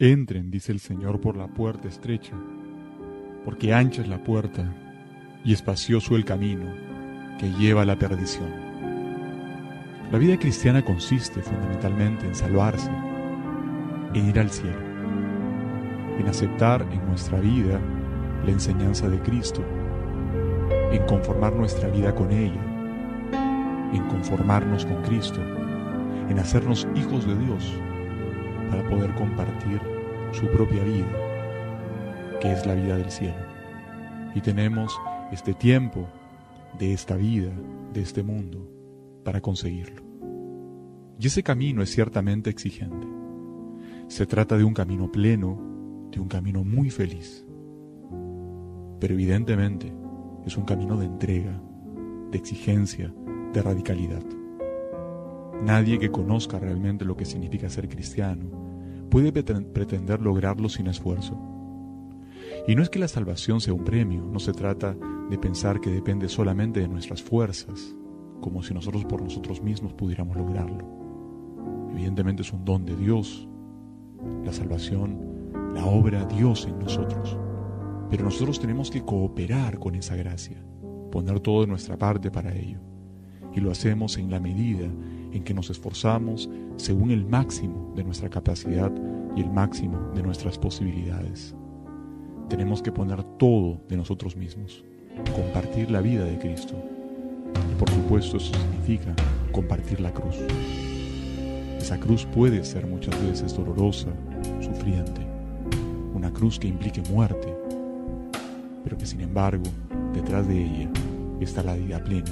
[0.00, 2.34] Entren, dice el Señor, por la puerta estrecha,
[3.44, 4.74] porque ancha es la puerta
[5.44, 6.66] y espacioso el camino
[7.38, 8.50] que lleva a la perdición.
[10.10, 12.90] La vida cristiana consiste fundamentalmente en salvarse,
[14.14, 14.80] en ir al cielo,
[16.18, 17.80] en aceptar en nuestra vida
[18.44, 19.64] la enseñanza de Cristo,
[20.90, 22.60] en conformar nuestra vida con ella,
[23.92, 25.40] en conformarnos con Cristo,
[26.28, 27.72] en hacernos hijos de Dios
[28.70, 29.80] para poder compartir
[30.32, 33.36] su propia vida, que es la vida del cielo.
[34.34, 34.98] Y tenemos
[35.32, 36.08] este tiempo
[36.78, 37.52] de esta vida,
[37.92, 38.68] de este mundo,
[39.24, 40.02] para conseguirlo.
[41.18, 43.06] Y ese camino es ciertamente exigente.
[44.08, 45.58] Se trata de un camino pleno,
[46.10, 47.46] de un camino muy feliz.
[49.00, 49.92] Pero evidentemente
[50.44, 51.60] es un camino de entrega,
[52.30, 53.14] de exigencia,
[53.52, 54.22] de radicalidad.
[55.62, 58.64] Nadie que conozca realmente lo que significa ser cristiano
[59.10, 61.38] puede pretender lograrlo sin esfuerzo.
[62.66, 64.96] Y no es que la salvación sea un premio, no se trata
[65.30, 67.94] de pensar que depende solamente de nuestras fuerzas,
[68.40, 70.84] como si nosotros por nosotros mismos pudiéramos lograrlo.
[71.92, 73.48] Evidentemente es un don de Dios,
[74.44, 75.18] la salvación,
[75.74, 77.38] la obra Dios en nosotros.
[78.10, 80.62] Pero nosotros tenemos que cooperar con esa gracia,
[81.10, 82.80] poner todo de nuestra parte para ello.
[83.54, 84.88] Y lo hacemos en la medida
[85.34, 88.92] en que nos esforzamos según el máximo de nuestra capacidad
[89.36, 91.54] y el máximo de nuestras posibilidades.
[92.48, 94.84] Tenemos que poner todo de nosotros mismos,
[95.34, 96.74] compartir la vida de Cristo.
[97.70, 99.14] Y por supuesto eso significa
[99.50, 100.36] compartir la cruz.
[101.78, 104.08] Esa cruz puede ser muchas veces dolorosa,
[104.60, 105.20] sufriente,
[106.14, 107.54] una cruz que implique muerte,
[108.84, 109.64] pero que sin embargo
[110.12, 110.90] detrás de ella
[111.40, 112.30] está la vida plena,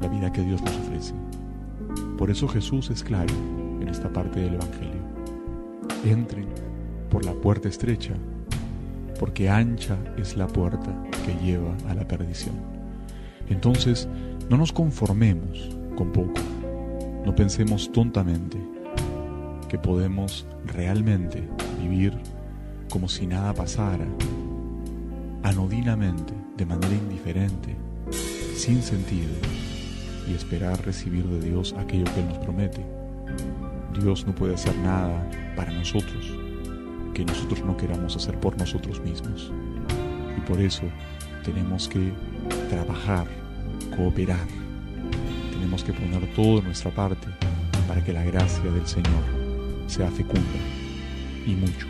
[0.00, 1.14] la vida que Dios nos ofrece.
[2.18, 3.34] Por eso Jesús es claro
[3.80, 5.02] en esta parte del Evangelio.
[6.04, 6.46] Entren
[7.10, 8.14] por la puerta estrecha,
[9.18, 10.92] porque ancha es la puerta
[11.26, 12.54] que lleva a la perdición.
[13.48, 14.08] Entonces,
[14.48, 16.40] no nos conformemos con poco,
[17.24, 18.58] no pensemos tontamente
[19.68, 21.48] que podemos realmente
[21.80, 22.16] vivir
[22.90, 24.06] como si nada pasara,
[25.42, 27.74] anodinamente, de manera indiferente,
[28.54, 29.32] sin sentido
[30.28, 32.84] y esperar recibir de Dios aquello que Él nos promete.
[34.00, 36.32] Dios no puede hacer nada para nosotros
[37.14, 39.52] que nosotros no queramos hacer por nosotros mismos.
[40.36, 40.82] Y por eso
[41.44, 42.12] tenemos que
[42.68, 43.26] trabajar,
[43.96, 44.46] cooperar.
[45.52, 47.28] Tenemos que poner todo nuestra parte
[47.86, 49.22] para que la gracia del Señor
[49.86, 50.58] sea fecunda
[51.46, 51.86] y mucho.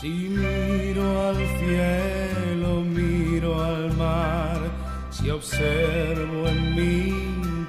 [0.00, 2.84] Si miro al cielo,
[5.18, 7.08] si observo en mi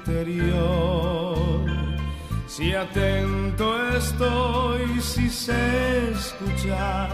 [0.00, 1.66] interior.
[2.46, 3.66] Si atento
[3.96, 7.10] estoy, si sé escuchar,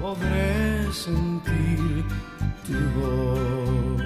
[0.00, 2.04] podré sentir
[2.66, 4.02] tu voz.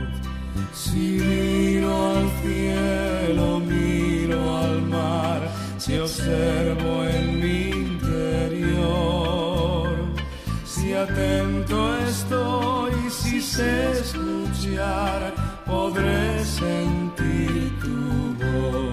[0.72, 5.40] Si miro al cielo, miro al mar,
[5.78, 8.72] si observo en mi interior.
[10.64, 14.41] Si atento estoy, si sé escuchar,
[15.66, 18.91] podré sentir tu voz.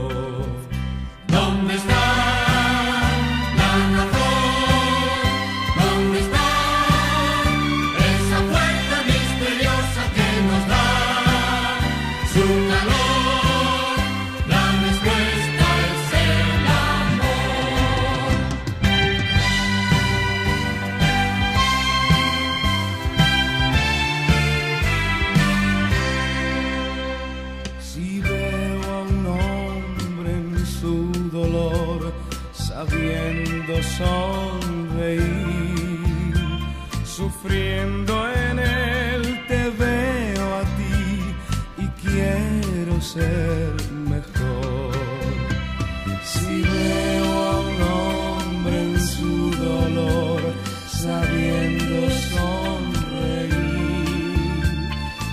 [33.00, 35.24] Sabiendo sonreír,
[37.06, 41.34] sufriendo en él, te veo a ti
[41.78, 44.92] y quiero ser mejor.
[46.24, 50.42] Si veo a un hombre en su dolor,
[50.88, 53.60] sabiendo sonreír,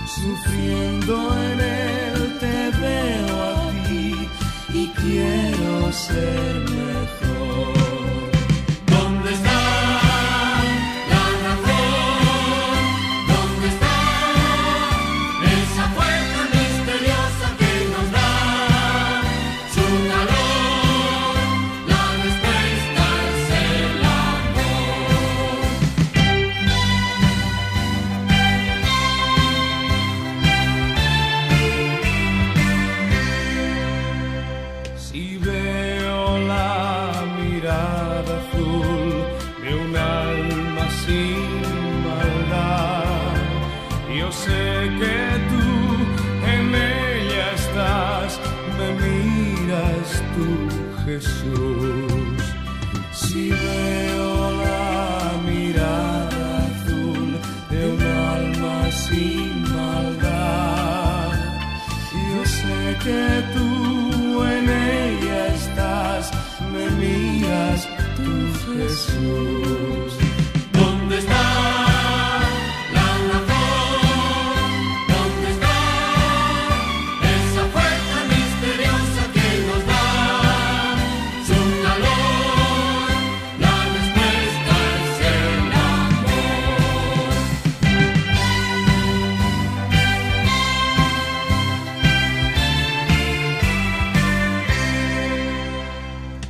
[0.07, 1.13] sufriendo
[1.43, 4.05] en él te veo a ti
[4.73, 6.66] y quiero ser mejor.
[44.27, 45.19] yo sé que
[45.51, 45.67] tú
[46.45, 48.39] en ella estás,
[48.77, 52.06] me miras tú, Jesús.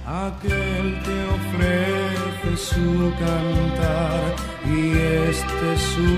[0.08, 4.92] Aquel te ofrece su cantar y
[5.28, 6.16] este su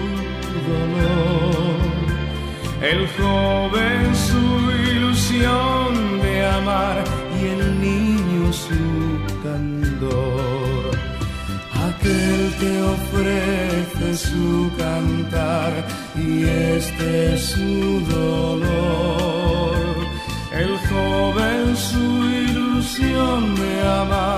[0.70, 1.80] dolor.
[2.84, 7.04] El joven su ilusión de amar
[7.42, 8.86] y el niño su
[9.42, 10.92] candor.
[11.90, 15.74] Aquel te ofrece su cantar
[16.16, 19.89] y este su dolor.
[22.98, 24.29] El joven su